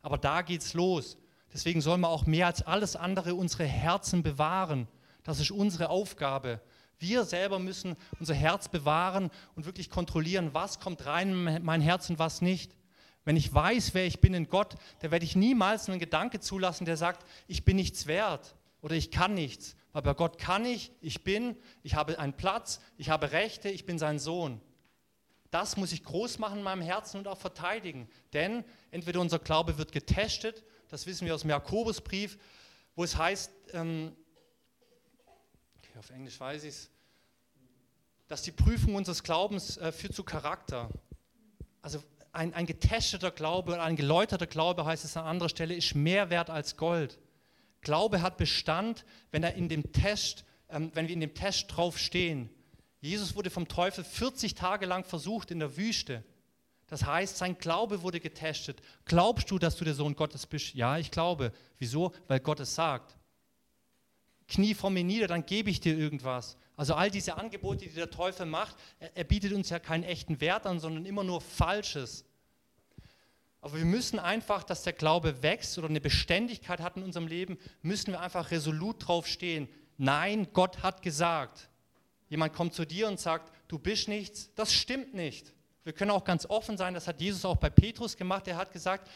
[0.00, 1.18] Aber da geht's los.
[1.56, 4.88] Deswegen sollen wir auch mehr als alles andere unsere Herzen bewahren.
[5.22, 6.60] Das ist unsere Aufgabe.
[6.98, 12.10] Wir selber müssen unser Herz bewahren und wirklich kontrollieren, was kommt rein in mein Herz
[12.10, 12.76] und was nicht.
[13.24, 16.84] Wenn ich weiß, wer ich bin in Gott, dann werde ich niemals einen Gedanke zulassen,
[16.84, 19.76] der sagt, ich bin nichts wert oder ich kann nichts.
[19.94, 23.86] Weil bei Gott kann ich, ich bin, ich habe einen Platz, ich habe Rechte, ich
[23.86, 24.60] bin sein Sohn.
[25.50, 28.10] Das muss ich groß machen in meinem Herzen und auch verteidigen.
[28.34, 32.38] Denn entweder unser Glaube wird getestet das wissen wir aus dem Jakobusbrief,
[32.94, 34.16] wo es heißt, ähm,
[35.98, 36.90] auf Englisch weiß ich es,
[38.28, 40.90] dass die Prüfung unseres Glaubens äh, führt zu Charakter.
[41.80, 45.94] Also ein, ein getesteter Glaube oder ein geläuterter Glaube, heißt es an anderer Stelle, ist
[45.94, 47.18] mehr wert als Gold.
[47.80, 51.98] Glaube hat Bestand, wenn er in dem Test, ähm, wenn wir in dem Test drauf
[51.98, 52.50] stehen.
[53.00, 56.24] Jesus wurde vom Teufel 40 Tage lang versucht in der Wüste.
[56.88, 58.80] Das heißt, sein Glaube wurde getestet.
[59.04, 60.74] Glaubst du, dass du der Sohn Gottes bist?
[60.74, 61.52] Ja, ich glaube.
[61.78, 62.12] Wieso?
[62.28, 63.16] Weil Gott es sagt.
[64.48, 66.56] Knie vor mir nieder, dann gebe ich dir irgendwas.
[66.76, 70.40] Also all diese Angebote, die der Teufel macht, er, er bietet uns ja keinen echten
[70.40, 72.24] Wert an, sondern immer nur Falsches.
[73.60, 77.58] Aber wir müssen einfach, dass der Glaube wächst oder eine Beständigkeit hat in unserem Leben,
[77.82, 79.68] müssen wir einfach resolut drauf stehen.
[79.96, 81.68] Nein, Gott hat gesagt.
[82.28, 85.55] Jemand kommt zu dir und sagt, du bist nichts, das stimmt nicht.
[85.86, 88.48] Wir können auch ganz offen sein, das hat Jesus auch bei Petrus gemacht.
[88.48, 89.08] Er hat gesagt,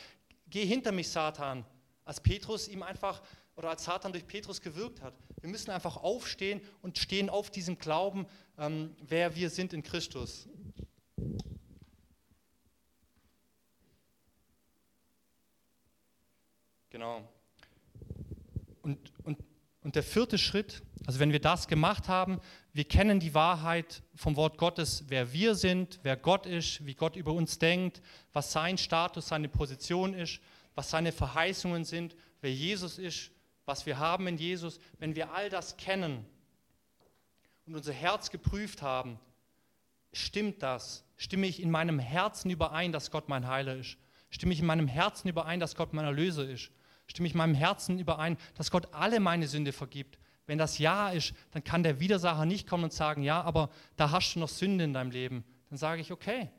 [0.49, 1.65] geh hinter mich, Satan.
[2.05, 3.23] Als Petrus ihm einfach,
[3.57, 5.13] oder als Satan durch Petrus gewirkt hat.
[5.41, 8.25] Wir müssen einfach aufstehen und stehen auf diesem Glauben,
[8.57, 10.49] ähm, wer wir sind in Christus.
[16.91, 17.29] Genau.
[18.83, 19.39] Und, und,
[19.83, 22.41] und der vierte Schritt, Also wenn wir das gemacht haben,
[22.73, 27.17] wir kennen die Wahrheit vom Wort Gottes, wer wir sind, wer Gott ist, wie Gott
[27.17, 30.41] über uns denkt, was sein Status, seine Position ist,
[30.75, 33.31] was seine Verheißungen sind, wer Jesus ist,
[33.65, 34.79] was wir haben in Jesus.
[34.99, 36.27] Wenn wir all das kennen
[37.67, 39.19] und unser Herz geprüft haben,
[40.13, 41.05] stimmt das?
[41.17, 43.97] Stimme ich in meinem Herzen überein, dass Gott mein Heiler ist?
[44.31, 46.71] Stimme ich in meinem Herzen überein, dass Gott mein Erlöser ist?
[47.11, 50.17] Stimme ich in meinem Herzen überein, dass Gott alle meine Sünde vergibt?
[50.47, 54.13] Wenn das Ja ist, dann kann der Widersacher nicht kommen und sagen, ja, aber da
[54.13, 55.45] hast du noch Sünde in deinem Leben.
[55.71, 56.51] Dann sage ich, okay,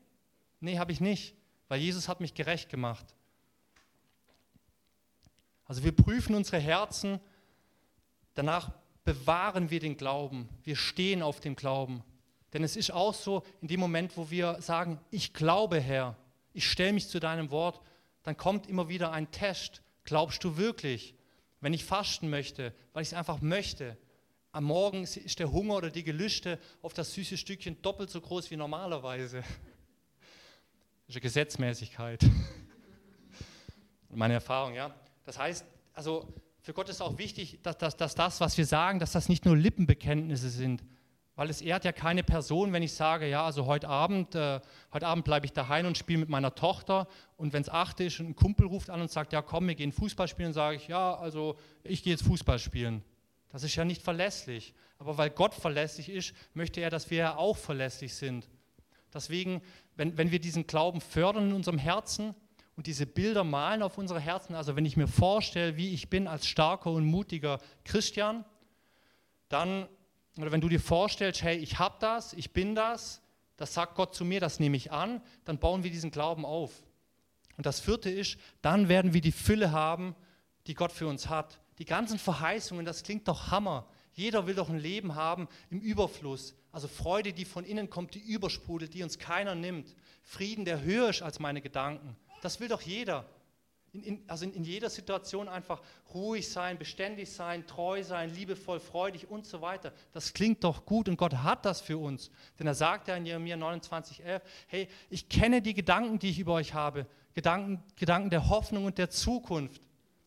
[0.60, 1.36] nee, habe ich nicht,
[1.70, 3.16] weil Jesus hat mich gerecht gemacht.
[5.64, 7.22] Also wir prüfen unsere Herzen,
[8.34, 8.74] danach
[9.06, 12.04] bewahren wir den Glauben, wir stehen auf dem Glauben.
[12.52, 16.18] Denn es ist auch so, in dem Moment, wo wir sagen, ich glaube, Herr,
[16.52, 17.80] ich stelle mich zu deinem Wort,
[18.24, 19.82] dann kommt immer wieder ein Test.
[20.04, 21.16] Glaubst du wirklich?
[21.62, 23.96] wenn ich fasten möchte, weil ich es einfach möchte,
[24.52, 28.52] am Morgen ist der Hunger oder die Gelüste auf das süße Stückchen doppelt so groß
[28.52, 29.38] wie normalerweise.
[29.38, 29.48] Das
[31.08, 32.26] ist eine Gesetzmäßigkeit.
[34.10, 34.94] Meine Erfahrung, ja.
[35.24, 39.00] Das heißt, also für Gott ist auch wichtig, dass, dass, dass das, was wir sagen,
[39.00, 40.84] dass das nicht nur Lippenbekenntnisse sind,
[41.42, 44.60] weil es ehrt ja keine Person, wenn ich sage, ja, also heute Abend, äh,
[44.94, 47.08] heute Abend bleibe ich daheim und spiele mit meiner Tochter.
[47.36, 49.74] Und wenn es acht ist und ein Kumpel ruft an und sagt, ja, komm, wir
[49.74, 53.04] gehen Fußball spielen, sage ich, ja, also ich gehe jetzt Fußball spielen.
[53.50, 54.76] Das ist ja nicht verlässlich.
[55.00, 58.48] Aber weil Gott verlässlich ist, möchte er, dass wir ja auch verlässlich sind.
[59.12, 59.64] Deswegen,
[59.96, 62.36] wenn, wenn wir diesen Glauben fördern in unserem Herzen
[62.76, 66.28] und diese Bilder malen auf unsere Herzen, also wenn ich mir vorstelle, wie ich bin
[66.28, 68.46] als starker und mutiger Christian,
[69.50, 69.88] dann
[70.38, 73.22] oder wenn du dir vorstellst, hey, ich habe das, ich bin das,
[73.58, 76.72] das sagt Gott zu mir, das nehme ich an, dann bauen wir diesen Glauben auf.
[77.58, 80.16] Und das vierte ist, dann werden wir die Fülle haben,
[80.68, 81.60] die Gott für uns hat.
[81.78, 83.88] Die ganzen Verheißungen, das klingt doch Hammer.
[84.14, 86.56] Jeder will doch ein Leben haben im Überfluss.
[86.72, 89.96] Also Freude, die von innen kommt, die übersprudelt, die uns keiner nimmt.
[90.24, 92.16] Frieden, der höher ist als meine Gedanken.
[92.42, 93.26] Das will doch jeder.
[93.94, 95.82] In, in, also in, in, jeder Situation einfach
[96.14, 99.92] ruhig sein, beständig sein, treu sein, liebevoll, freudig und so weiter.
[100.14, 102.32] Das klingt doch gut und Gott hat das für uns.
[102.58, 106.54] Denn er sagt ja in Jeremia 29,11, hey, ich kenne die Gedanken, die ich über
[106.54, 109.82] euch habe, Gedanken, Gedanken der Hoffnung und der Zukunft.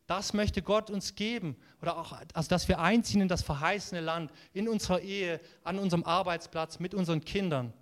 [0.06, 1.56] Das möchte Gott uns geben.
[1.80, 6.04] Oder auch, also dass wir einziehen in das verheißene Land, in unserer Ehe, an unserem
[6.04, 7.72] Arbeitsplatz, mit unseren Kindern.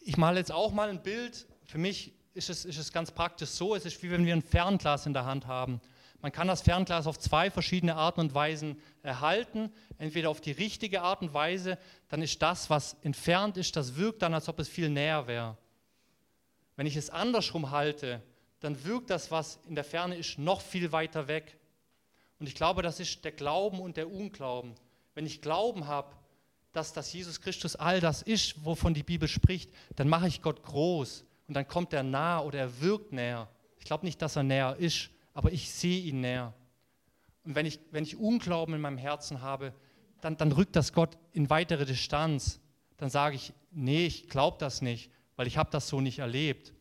[0.00, 1.46] Ich male jetzt auch mal ein Bild.
[1.64, 4.42] Für mich ist es, ist es ganz praktisch so, es ist wie wenn wir ein
[4.42, 5.80] Fernglas in der Hand haben.
[6.20, 9.72] Man kann das Fernglas auf zwei verschiedene Arten und Weisen erhalten.
[9.98, 14.22] Entweder auf die richtige Art und Weise, dann ist das, was entfernt ist, das wirkt
[14.22, 15.56] dann, als ob es viel näher wäre.
[16.74, 18.22] Wenn ich es andersrum halte,
[18.60, 21.56] dann wirkt das, was in der Ferne ist, noch viel weiter weg.
[22.40, 24.74] Und ich glaube, das ist der Glauben und der Unglauben.
[25.14, 26.14] Wenn ich Glauben habe,
[26.72, 30.62] dass, dass Jesus Christus all das ist, wovon die Bibel spricht, dann mache ich Gott
[30.64, 33.48] groß und dann kommt er nah oder er wirkt näher.
[33.78, 36.52] Ich glaube nicht, dass er näher ist, aber ich sehe ihn näher.
[37.44, 39.72] Und wenn ich, wenn ich Unglauben in meinem Herzen habe,
[40.20, 42.60] dann, dann rückt das Gott in weitere Distanz.
[42.98, 46.74] Dann sage ich, nee, ich glaube das nicht, weil ich habe das so nicht erlebt.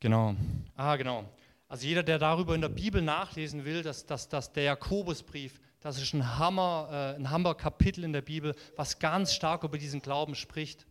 [0.00, 0.34] Genau.
[0.76, 1.24] Ah, genau.
[1.68, 6.00] Also jeder, der darüber in der Bibel nachlesen will, dass, dass, dass der Jakobusbrief, das
[6.00, 10.00] ist ein Hammer, äh, ein Hammer Kapitel in der Bibel, was ganz stark über diesen
[10.02, 10.86] Glauben spricht.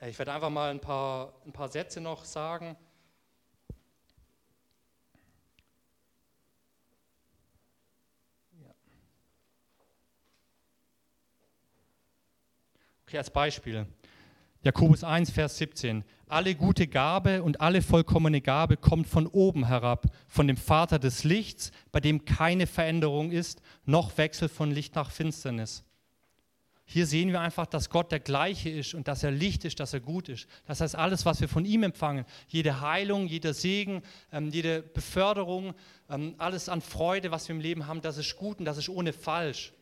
[0.00, 2.76] Äh, ich werde einfach mal ein paar, ein paar Sätze noch sagen.
[13.06, 13.86] Okay, als Beispiel.
[14.62, 16.02] Jakobus 1, Vers 17.
[16.28, 21.22] Alle gute Gabe und alle vollkommene Gabe kommt von oben herab, von dem Vater des
[21.22, 25.84] Lichts, bei dem keine Veränderung ist, noch Wechsel von Licht nach Finsternis.
[26.88, 29.92] Hier sehen wir einfach, dass Gott der gleiche ist und dass er Licht ist, dass
[29.92, 30.46] er gut ist.
[30.66, 35.74] Das heißt, alles, was wir von ihm empfangen, jede Heilung, jeder Segen, ähm, jede Beförderung,
[36.08, 38.88] ähm, alles an Freude, was wir im Leben haben, das ist gut und das ist
[38.88, 39.72] ohne falsch.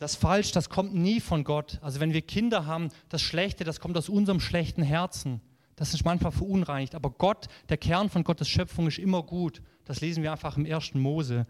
[0.00, 1.78] Das Falsch, das kommt nie von Gott.
[1.82, 5.42] Also wenn wir Kinder haben, das Schlechte, das kommt aus unserem schlechten Herzen.
[5.76, 6.94] Das ist manchmal verunreinigt.
[6.94, 9.62] Aber Gott, der Kern von Gottes Schöpfung ist immer gut.
[9.84, 11.46] Das lesen wir einfach im ersten Mose.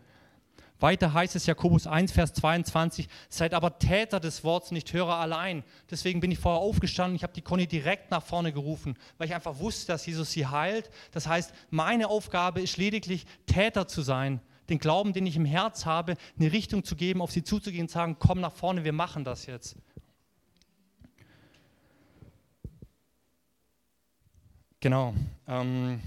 [0.80, 5.62] Weiter heißt es Jakobus 1, Vers 22, seid aber Täter des Wortes, nicht Hörer allein.
[5.90, 9.34] Deswegen bin ich vorher aufgestanden, ich habe die Conny direkt nach vorne gerufen, weil ich
[9.34, 10.90] einfach wusste, dass Jesus sie heilt.
[11.12, 15.84] Das heißt, meine Aufgabe ist lediglich Täter zu sein, den Glauben, den ich im Herz
[15.84, 19.24] habe, eine Richtung zu geben, auf sie zuzugehen und sagen, komm nach vorne, wir machen
[19.24, 19.76] das jetzt.
[24.80, 25.14] Genau.
[25.46, 26.00] Ähm,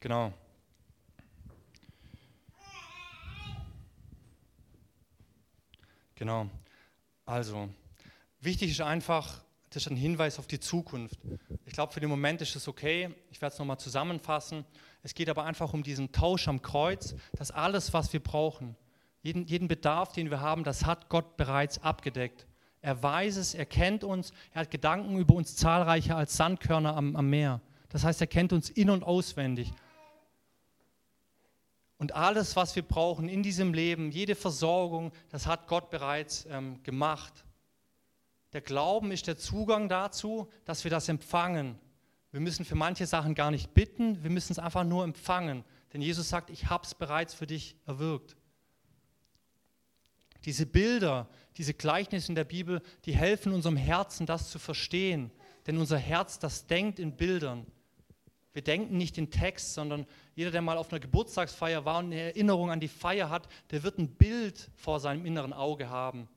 [0.00, 0.32] genau.
[6.16, 6.50] Genau.
[7.24, 7.68] Also,
[8.40, 11.18] wichtig ist einfach, das ist ein Hinweis auf die Zukunft.
[11.64, 13.14] Ich glaube, für den Moment ist es okay.
[13.30, 14.66] Ich werde es nochmal zusammenfassen.
[15.02, 18.76] Es geht aber einfach um diesen Tausch am Kreuz, dass alles, was wir brauchen,
[19.22, 22.46] jeden, jeden Bedarf, den wir haben, das hat Gott bereits abgedeckt.
[22.80, 27.14] Er weiß es, er kennt uns, er hat Gedanken über uns zahlreicher als Sandkörner am,
[27.14, 27.60] am Meer.
[27.88, 29.72] Das heißt, er kennt uns in und auswendig.
[31.98, 36.82] Und alles, was wir brauchen in diesem Leben, jede Versorgung, das hat Gott bereits ähm,
[36.82, 37.44] gemacht.
[38.52, 41.78] Der Glauben ist der Zugang dazu, dass wir das empfangen.
[42.32, 45.64] Wir müssen für manche Sachen gar nicht bitten, wir müssen es einfach nur empfangen.
[45.92, 48.36] Denn Jesus sagt, ich habe es bereits für dich erwirkt.
[50.46, 55.30] Diese Bilder, diese Gleichnisse in der Bibel, die helfen unserem Herzen, das zu verstehen.
[55.66, 57.66] Denn unser Herz, das denkt in Bildern.
[58.54, 62.20] Wir denken nicht in Text, sondern jeder, der mal auf einer Geburtstagsfeier war und eine
[62.20, 66.28] Erinnerung an die Feier hat, der wird ein Bild vor seinem inneren Auge haben.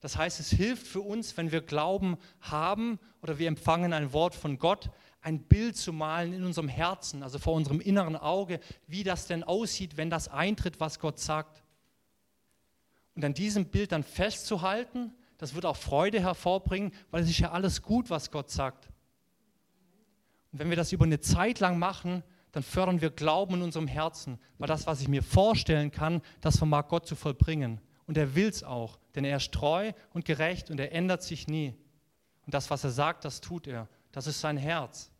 [0.00, 4.34] Das heißt, es hilft für uns, wenn wir Glauben haben oder wir empfangen ein Wort
[4.34, 9.04] von Gott, ein Bild zu malen in unserem Herzen, also vor unserem inneren Auge, wie
[9.04, 11.62] das denn aussieht, wenn das eintritt, was Gott sagt.
[13.14, 17.50] Und an diesem Bild dann festzuhalten, das wird auch Freude hervorbringen, weil es ist ja
[17.50, 18.88] alles gut, was Gott sagt.
[20.52, 23.86] Und wenn wir das über eine Zeit lang machen, dann fördern wir Glauben in unserem
[23.86, 27.80] Herzen, weil das, was ich mir vorstellen kann, das vermag Gott zu vollbringen.
[28.10, 31.46] Und er will es auch, denn er ist treu und gerecht und er ändert sich
[31.46, 31.76] nie.
[32.44, 33.88] Und das, was er sagt, das tut er.
[34.10, 35.12] Das ist sein Herz.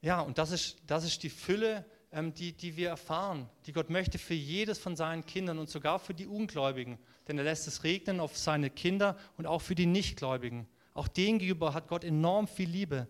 [0.00, 3.90] Ja, und das ist, das ist die Fülle, ähm, die, die wir erfahren, die Gott
[3.90, 6.96] möchte für jedes von seinen Kindern und sogar für die Ungläubigen.
[7.26, 10.68] Denn er lässt es regnen auf seine Kinder und auch für die Nichtgläubigen.
[10.92, 13.08] Auch denen gegenüber hat Gott enorm viel Liebe.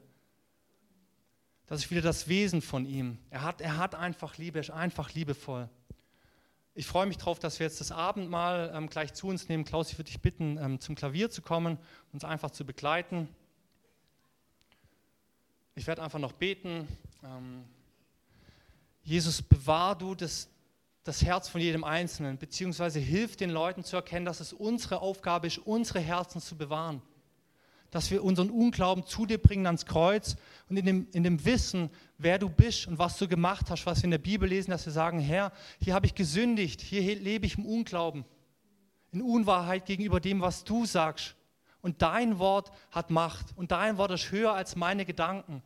[1.66, 3.18] Das ist wieder das Wesen von ihm.
[3.29, 5.68] Er hat, er hat einfach Liebe, er ist einfach liebevoll.
[6.76, 9.64] Ich freue mich darauf, dass wir jetzt das Abendmahl ähm, gleich zu uns nehmen.
[9.64, 11.78] Klaus, ich würde dich bitten, ähm, zum Klavier zu kommen,
[12.12, 13.28] uns einfach zu begleiten.
[15.76, 16.88] Ich werde einfach noch beten.
[17.22, 17.64] Ähm,
[19.04, 20.48] Jesus, bewahr du das,
[21.04, 25.46] das Herz von jedem Einzelnen, beziehungsweise hilf den Leuten zu erkennen, dass es unsere Aufgabe
[25.46, 27.02] ist, unsere Herzen zu bewahren
[27.94, 30.35] dass wir unseren Unglauben zu dir bringen ans Kreuz
[30.68, 33.98] und in dem, in dem Wissen, wer du bist und was du gemacht hast, was
[33.98, 37.46] wir in der Bibel lesen, dass wir sagen, Herr, hier habe ich gesündigt, hier lebe
[37.46, 38.24] ich im Unglauben,
[39.12, 41.37] in Unwahrheit gegenüber dem, was du sagst.
[41.83, 45.62] Und dein Wort hat Macht und dein Wort ist höher als meine Gedanken.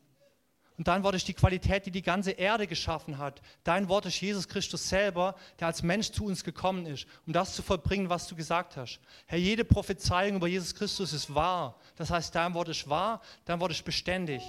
[0.79, 3.43] Und dein Wort ist die Qualität, die die ganze Erde geschaffen hat.
[3.65, 7.57] Dein Wort ist Jesus Christus selber, der als Mensch zu uns gekommen ist, um das
[7.57, 9.01] zu vollbringen, was du gesagt hast.
[9.27, 11.75] Herr, jede Prophezeiung über Jesus Christus ist wahr.
[11.97, 14.41] Das heißt, dein Wort ist wahr, dein Wort ist beständig.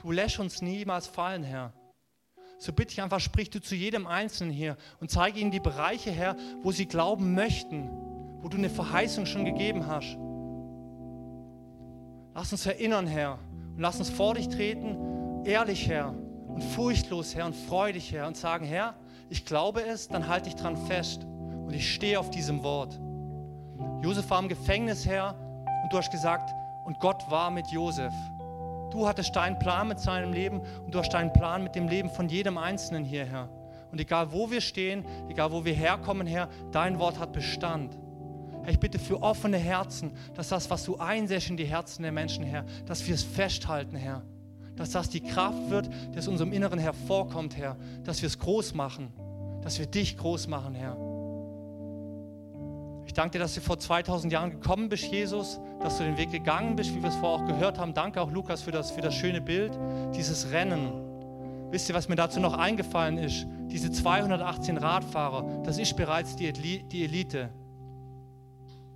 [0.00, 1.72] Du lässt uns niemals fallen, Herr.
[2.58, 6.12] So bitte ich einfach, sprich du zu jedem Einzelnen hier und zeige ihnen die Bereiche,
[6.12, 7.90] Herr, wo sie glauben möchten,
[8.40, 10.16] wo du eine Verheißung schon gegeben hast.
[12.34, 13.40] Lass uns erinnern, Herr,
[13.74, 15.11] und lass uns vor dich treten
[15.44, 16.14] ehrlich, Herr,
[16.48, 18.94] und furchtlos, Herr, und freudig, Herr, und sagen, Herr,
[19.28, 22.98] ich glaube es, dann halte ich dran fest und ich stehe auf diesem Wort.
[24.02, 25.34] Josef war im Gefängnis, Herr,
[25.82, 26.50] und du hast gesagt,
[26.84, 28.12] und Gott war mit Josef.
[28.90, 32.10] Du hattest deinen Plan mit seinem Leben und du hast deinen Plan mit dem Leben
[32.10, 33.48] von jedem Einzelnen hier, Herr.
[33.90, 37.98] Und egal wo wir stehen, egal wo wir herkommen, Herr, dein Wort hat Bestand.
[38.62, 42.12] Herr, ich bitte für offene Herzen, dass das, was du einsäst in die Herzen der
[42.12, 44.22] Menschen, Herr, dass wir es festhalten, Herr
[44.76, 48.74] dass das die Kraft wird, die aus unserem Inneren hervorkommt, Herr, dass wir es groß
[48.74, 49.12] machen,
[49.62, 50.96] dass wir dich groß machen, Herr.
[53.06, 56.30] Ich danke dir, dass du vor 2000 Jahren gekommen bist, Jesus, dass du den Weg
[56.30, 57.92] gegangen bist, wie wir es vorher auch gehört haben.
[57.92, 59.78] Danke auch, Lukas, für das, für das schöne Bild,
[60.14, 60.90] dieses Rennen.
[61.70, 63.46] Wisst ihr, was mir dazu noch eingefallen ist?
[63.66, 67.50] Diese 218 Radfahrer, das ist bereits die, Elite.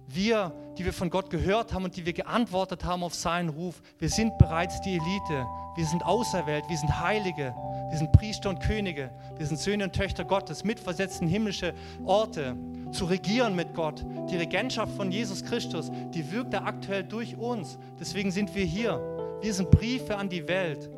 [0.07, 3.83] Wir, die wir von Gott gehört haben und die wir geantwortet haben auf seinen Ruf,
[3.99, 5.47] wir sind bereits die Elite.
[5.77, 7.55] Wir sind auserwählt, wir sind Heilige,
[7.91, 12.57] wir sind Priester und Könige, wir sind Söhne und Töchter Gottes, mitversetzt himmlische Orte,
[12.93, 14.05] zu regieren mit Gott.
[14.31, 17.79] Die Regentschaft von Jesus Christus, die wirkt da aktuell durch uns.
[18.01, 19.01] Deswegen sind wir hier.
[19.43, 20.91] Wir sind Briefe an die Welt.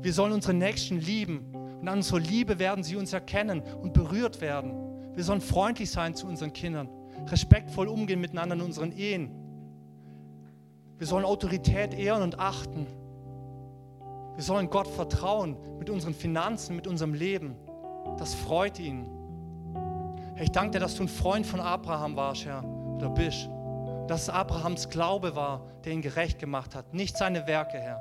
[0.00, 1.54] Wir sollen unsere Nächsten lieben.
[1.80, 4.72] Und an unserer Liebe werden sie uns erkennen und berührt werden.
[5.14, 6.88] Wir sollen freundlich sein zu unseren Kindern,
[7.26, 9.30] respektvoll umgehen miteinander in unseren Ehen.
[10.98, 12.86] Wir sollen Autorität ehren und achten.
[14.38, 17.56] Wir sollen Gott vertrauen mit unseren Finanzen, mit unserem Leben.
[18.18, 19.04] Das freut ihn.
[20.36, 23.50] Herr, ich danke dir, dass du ein Freund von Abraham warst, Herr, oder bist.
[24.06, 28.00] Dass es Abrahams Glaube war, der ihn gerecht gemacht hat, nicht seine Werke, Herr.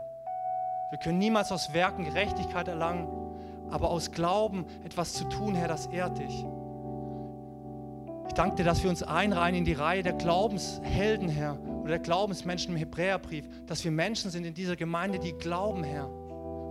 [0.91, 3.07] Wir können niemals aus Werken Gerechtigkeit erlangen,
[3.71, 6.45] aber aus Glauben etwas zu tun, Herr, das ehrt dich.
[8.27, 11.99] Ich danke dir, dass wir uns einreihen in die Reihe der Glaubenshelden, Herr, oder der
[11.99, 16.07] Glaubensmenschen im Hebräerbrief, dass wir Menschen sind in dieser Gemeinde, die glauben, Herr,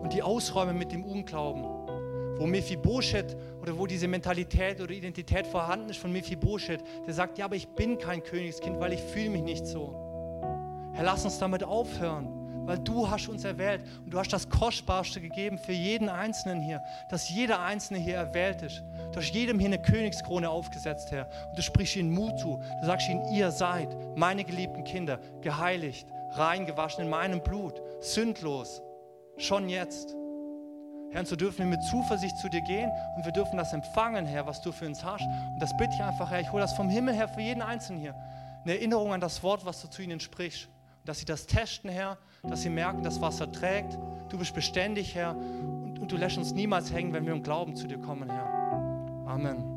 [0.06, 1.64] und die ausräumen mit dem Unglauben.
[2.38, 7.46] Wo Mephibosheth oder wo diese Mentalität oder Identität vorhanden ist von Mephibosheth, der sagt, ja,
[7.46, 10.92] aber ich bin kein Königskind, weil ich fühle mich nicht so.
[10.94, 12.36] Herr, lass uns damit aufhören
[12.66, 16.82] weil du hast uns erwählt und du hast das Kostbarste gegeben für jeden Einzelnen hier,
[17.08, 18.82] dass jeder Einzelne hier erwählt ist.
[19.12, 21.28] Du hast jedem hier eine Königskrone aufgesetzt, Herr.
[21.50, 22.60] Und du sprichst ihnen Mut zu.
[22.80, 28.82] Du sagst ihnen, ihr seid meine geliebten Kinder, geheiligt, reingewaschen in meinem Blut, sündlos,
[29.38, 30.14] schon jetzt.
[31.10, 34.26] Herr, und so dürfen wir mit Zuversicht zu dir gehen und wir dürfen das empfangen,
[34.26, 35.24] Herr, was du für uns hast.
[35.24, 38.00] Und das bitte ich einfach, Herr, ich hole das vom Himmel her für jeden Einzelnen
[38.00, 38.14] hier.
[38.64, 40.68] Eine Erinnerung an das Wort, was du zu ihnen sprichst
[41.06, 43.96] dass sie das testen, Herr, dass sie merken, dass Wasser trägt.
[44.28, 47.76] Du bist beständig, Herr, und, und du lässt uns niemals hängen, wenn wir im Glauben
[47.76, 48.46] zu dir kommen, Herr.
[49.26, 49.75] Amen.